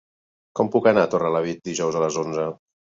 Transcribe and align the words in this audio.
Com 0.59 0.71
puc 0.77 0.89
anar 0.93 1.03
a 1.05 1.11
Torrelavit 1.13 1.63
dijous 1.71 2.01
a 2.03 2.07
les 2.09 2.23
onze? 2.27 2.53